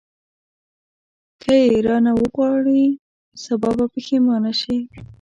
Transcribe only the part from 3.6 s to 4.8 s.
به پښېمانه شې.